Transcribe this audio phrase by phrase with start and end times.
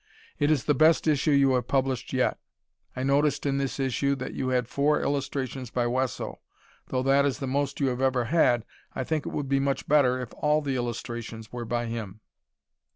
[0.39, 2.39] It is the best issue you have published yet.
[2.95, 6.39] I noticed in this issue that you had four illustrations by Wesso.
[6.87, 9.87] Though that is the most you have ever had, I think it would be much
[9.87, 12.21] better if all the illustrations were by him.